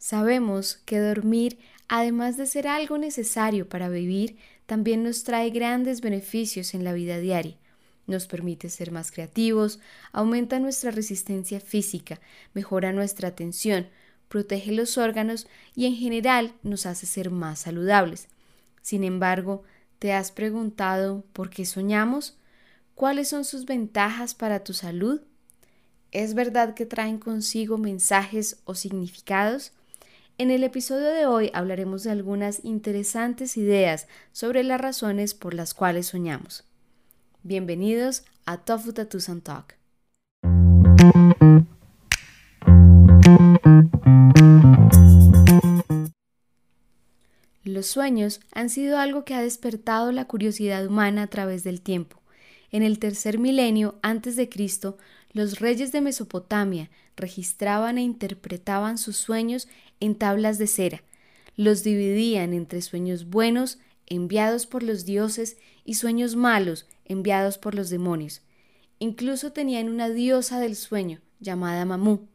[0.00, 6.72] Sabemos que dormir, además de ser algo necesario para vivir, también nos trae grandes beneficios
[6.72, 7.58] en la vida diaria.
[8.06, 9.78] Nos permite ser más creativos,
[10.10, 12.18] aumenta nuestra resistencia física,
[12.54, 13.88] mejora nuestra atención,
[14.28, 18.28] protege los órganos y en general nos hace ser más saludables.
[18.80, 19.64] Sin embargo,
[19.98, 22.38] ¿te has preguntado por qué soñamos?
[22.94, 25.20] ¿Cuáles son sus ventajas para tu salud?
[26.10, 29.74] ¿Es verdad que traen consigo mensajes o significados?
[30.40, 35.74] En el episodio de hoy hablaremos de algunas interesantes ideas sobre las razones por las
[35.74, 36.64] cuales soñamos.
[37.42, 39.74] Bienvenidos a Tofu Tattoos and Talk.
[47.62, 52.22] Los sueños han sido algo que ha despertado la curiosidad humana a través del tiempo.
[52.70, 54.96] En el tercer milenio antes de Cristo,
[55.32, 56.88] los reyes de Mesopotamia
[57.20, 59.68] registraban e interpretaban sus sueños
[60.00, 61.02] en tablas de cera.
[61.56, 67.90] Los dividían entre sueños buenos, enviados por los dioses, y sueños malos, enviados por los
[67.90, 68.42] demonios.
[68.98, 72.28] Incluso tenían una diosa del sueño, llamada Mamú.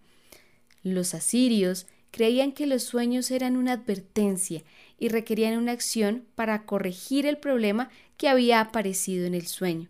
[0.83, 4.63] Los asirios creían que los sueños eran una advertencia
[4.97, 9.89] y requerían una acción para corregir el problema que había aparecido en el sueño.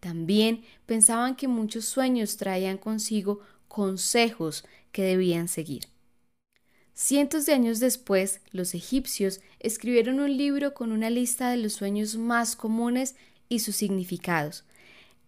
[0.00, 3.40] También pensaban que muchos sueños traían consigo
[3.76, 5.82] consejos que debían seguir.
[6.94, 12.16] Cientos de años después, los egipcios escribieron un libro con una lista de los sueños
[12.16, 13.16] más comunes
[13.50, 14.64] y sus significados.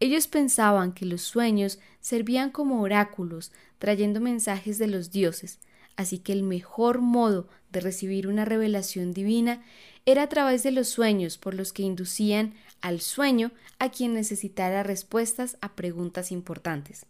[0.00, 5.58] Ellos pensaban que los sueños servían como oráculos, trayendo mensajes de los dioses,
[5.96, 9.62] así que el mejor modo de recibir una revelación divina
[10.06, 14.84] era a través de los sueños por los que inducían al sueño a quien necesitara
[14.84, 17.04] respuestas a preguntas importantes.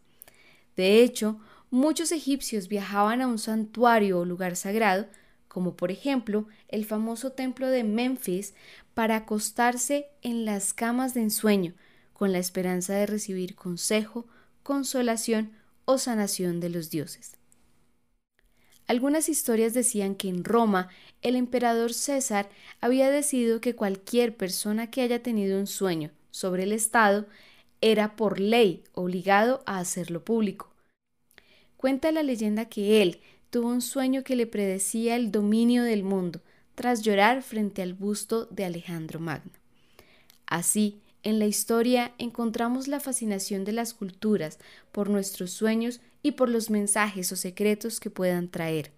[0.78, 1.40] De hecho,
[1.70, 5.08] muchos egipcios viajaban a un santuario o lugar sagrado,
[5.48, 8.54] como por ejemplo el famoso templo de Memphis,
[8.94, 11.74] para acostarse en las camas de ensueño,
[12.12, 14.28] con la esperanza de recibir consejo,
[14.62, 15.50] consolación
[15.84, 17.32] o sanación de los dioses.
[18.86, 20.90] Algunas historias decían que en Roma
[21.22, 22.50] el emperador César
[22.80, 27.26] había decidido que cualquier persona que haya tenido un sueño sobre el Estado
[27.80, 30.67] era por ley obligado a hacerlo público.
[31.78, 36.40] Cuenta la leyenda que él tuvo un sueño que le predecía el dominio del mundo,
[36.74, 39.52] tras llorar frente al busto de Alejandro Magno.
[40.44, 44.58] Así, en la historia encontramos la fascinación de las culturas
[44.90, 48.90] por nuestros sueños y por los mensajes o secretos que puedan traer.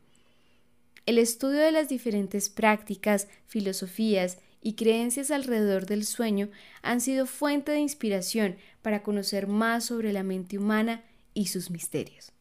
[1.04, 6.48] El estudio de las diferentes prácticas, filosofías y creencias alrededor del sueño
[6.80, 11.04] han sido fuente de inspiración para conocer más sobre la mente humana
[11.34, 12.32] y sus misterios.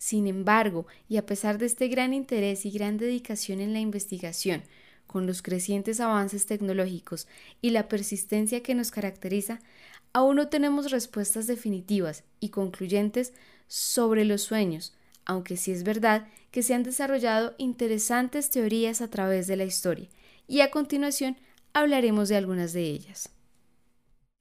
[0.00, 4.62] Sin embargo, y a pesar de este gran interés y gran dedicación en la investigación,
[5.06, 7.28] con los crecientes avances tecnológicos
[7.60, 9.60] y la persistencia que nos caracteriza,
[10.14, 13.34] aún no tenemos respuestas definitivas y concluyentes
[13.68, 14.96] sobre los sueños,
[15.26, 20.08] aunque sí es verdad que se han desarrollado interesantes teorías a través de la historia,
[20.48, 21.36] y a continuación
[21.74, 23.28] hablaremos de algunas de ellas.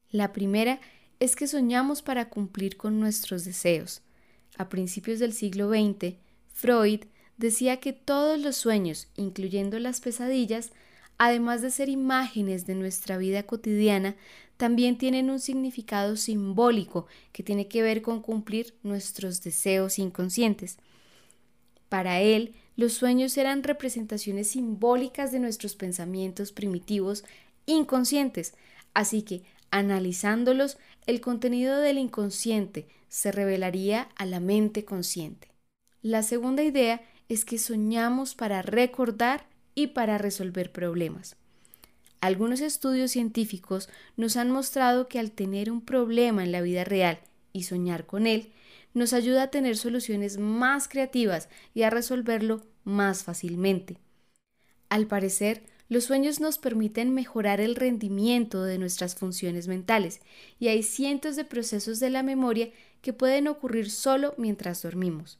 [0.09, 0.79] La primera
[1.19, 4.03] es que soñamos para cumplir con nuestros deseos.
[4.57, 6.15] A principios del siglo XX,
[6.53, 7.01] Freud
[7.37, 10.71] decía que todos los sueños, incluyendo las pesadillas,
[11.17, 14.15] además de ser imágenes de nuestra vida cotidiana,
[14.57, 20.77] también tienen un significado simbólico que tiene que ver con cumplir nuestros deseos inconscientes.
[21.87, 27.23] Para él, los sueños eran representaciones simbólicas de nuestros pensamientos primitivos
[27.65, 28.53] inconscientes,
[28.93, 30.77] así que, analizándolos,
[31.09, 35.47] el contenido del inconsciente se revelaría a la mente consciente.
[36.03, 41.35] La segunda idea es que soñamos para recordar y para resolver problemas.
[42.21, 47.19] Algunos estudios científicos nos han mostrado que al tener un problema en la vida real
[47.53, 48.51] y soñar con él,
[48.93, 53.97] nos ayuda a tener soluciones más creativas y a resolverlo más fácilmente.
[54.89, 60.21] Al parecer, los sueños nos permiten mejorar el rendimiento de nuestras funciones mentales
[60.59, 62.69] y hay cientos de procesos de la memoria
[63.01, 65.39] que pueden ocurrir solo mientras dormimos.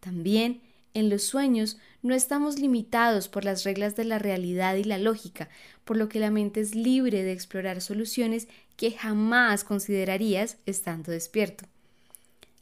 [0.00, 0.60] También
[0.92, 5.48] en los sueños no estamos limitados por las reglas de la realidad y la lógica,
[5.84, 11.64] por lo que la mente es libre de explorar soluciones que jamás considerarías estando despierto.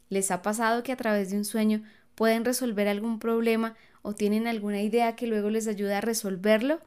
[0.09, 1.83] ¿Les ha pasado que a través de un sueño
[2.13, 6.81] pueden resolver algún problema o tienen alguna idea que luego les ayuda a resolverlo?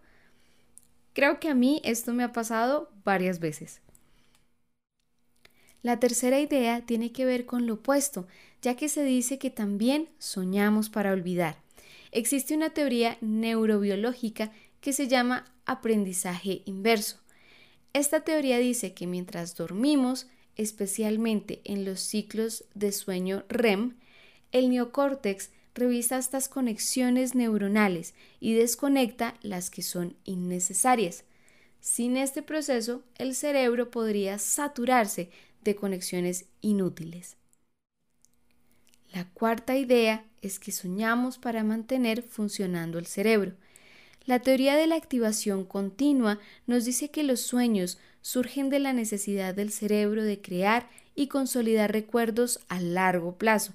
[1.18, 3.80] Creo que a mí esto me ha pasado varias veces.
[5.82, 8.28] La tercera idea tiene que ver con lo opuesto,
[8.62, 11.56] ya que se dice que también soñamos para olvidar.
[12.12, 17.18] existe una teoría neurobiológica que se llama aprendizaje inverso.
[17.94, 23.96] Esta teoría dice que mientras dormimos, especialmente en los ciclos de sueño REM,
[24.52, 31.25] el neocórtex revisa estas conexiones neuronales y desconecta las que son innecesarias.
[31.80, 35.30] Sin este proceso, el cerebro podría saturarse
[35.62, 37.36] de conexiones inútiles.
[39.12, 43.54] La cuarta idea es que soñamos para mantener funcionando el cerebro.
[44.26, 49.54] La teoría de la activación continua nos dice que los sueños surgen de la necesidad
[49.54, 53.72] del cerebro de crear y consolidar recuerdos a largo plazo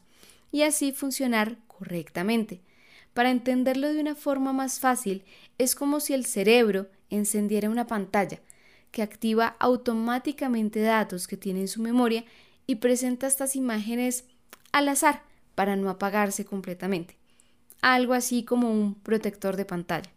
[0.52, 2.62] y así funcionar correctamente.
[3.14, 5.24] Para entenderlo de una forma más fácil,
[5.58, 8.40] es como si el cerebro encendiera una pantalla
[8.92, 12.26] que activa automáticamente datos que tiene en su memoria
[12.68, 14.26] y presenta estas imágenes
[14.72, 15.24] al azar
[15.56, 17.18] para no apagarse completamente.
[17.82, 20.12] Algo así como un protector de pantalla.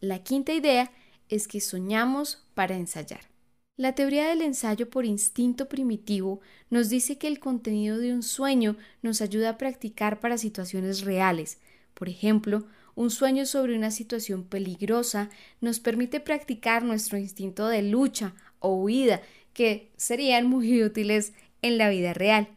[0.00, 0.92] La quinta idea
[1.28, 3.35] es que soñamos para ensayar.
[3.78, 6.40] La teoría del ensayo por instinto primitivo
[6.70, 11.58] nos dice que el contenido de un sueño nos ayuda a practicar para situaciones reales.
[11.92, 12.64] Por ejemplo,
[12.94, 15.28] un sueño sobre una situación peligrosa
[15.60, 19.20] nos permite practicar nuestro instinto de lucha o huida,
[19.52, 22.48] que serían muy útiles en la vida real.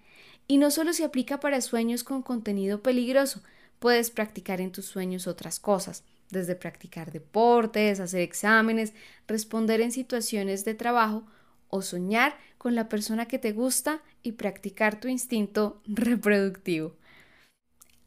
[0.47, 3.43] Y no solo se aplica para sueños con contenido peligroso,
[3.79, 8.93] puedes practicar en tus sueños otras cosas, desde practicar deportes, hacer exámenes,
[9.27, 11.25] responder en situaciones de trabajo
[11.69, 16.95] o soñar con la persona que te gusta y practicar tu instinto reproductivo.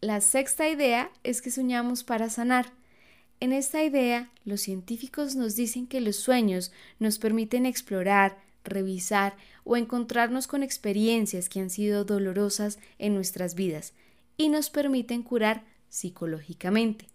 [0.00, 2.72] La sexta idea es que soñamos para sanar.
[3.38, 9.76] En esta idea, los científicos nos dicen que los sueños nos permiten explorar, revisar o
[9.76, 13.94] encontrarnos con experiencias que han sido dolorosas en nuestras vidas
[14.36, 17.11] y nos permiten curar psicológicamente.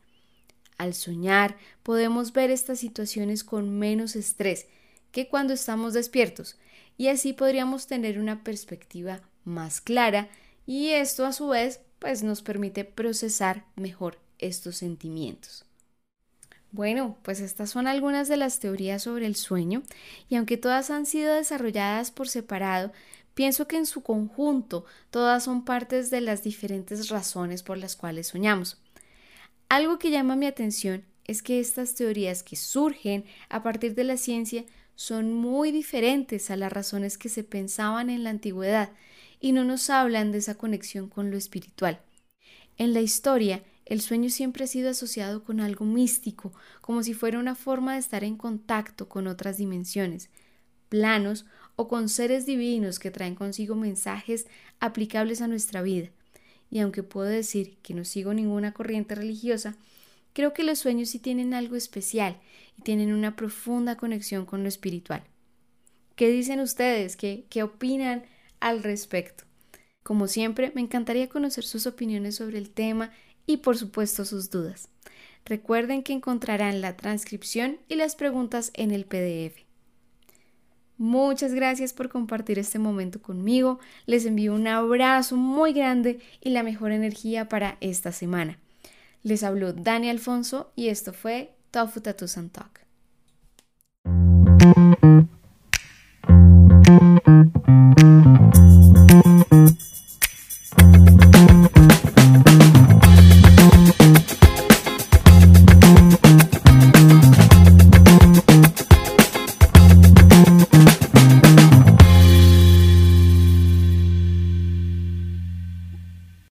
[0.77, 4.67] Al soñar podemos ver estas situaciones con menos estrés
[5.11, 6.57] que cuando estamos despiertos
[6.97, 10.29] y así podríamos tener una perspectiva más clara
[10.65, 15.65] y esto a su vez pues nos permite procesar mejor estos sentimientos.
[16.71, 19.83] Bueno, pues estas son algunas de las teorías sobre el sueño
[20.29, 22.91] y aunque todas han sido desarrolladas por separado,
[23.33, 28.27] pienso que en su conjunto todas son partes de las diferentes razones por las cuales
[28.27, 28.77] soñamos.
[29.69, 34.15] Algo que llama mi atención es que estas teorías que surgen a partir de la
[34.15, 34.65] ciencia
[34.95, 38.91] son muy diferentes a las razones que se pensaban en la antigüedad
[39.41, 42.01] y no nos hablan de esa conexión con lo espiritual.
[42.77, 47.37] En la historia, el sueño siempre ha sido asociado con algo místico, como si fuera
[47.37, 50.29] una forma de estar en contacto con otras dimensiones,
[50.89, 54.47] planos o con seres divinos que traen consigo mensajes
[54.79, 56.09] aplicables a nuestra vida.
[56.69, 59.75] Y aunque puedo decir que no sigo ninguna corriente religiosa,
[60.33, 62.39] creo que los sueños sí tienen algo especial
[62.77, 65.23] y tienen una profunda conexión con lo espiritual.
[66.15, 67.15] ¿Qué dicen ustedes?
[67.15, 68.23] ¿Qué, qué opinan
[68.59, 69.43] al respecto?
[70.03, 73.11] Como siempre, me encantaría conocer sus opiniones sobre el tema
[73.45, 74.89] y por supuesto sus dudas.
[75.45, 79.66] Recuerden que encontrarán la transcripción y las preguntas en el PDF.
[80.97, 83.79] Muchas gracias por compartir este momento conmigo.
[84.07, 88.57] Les envío un abrazo muy grande y la mejor energía para esta semana.
[89.21, 92.86] Les habló Dani Alfonso y esto fue Tofu Tattoo Talk.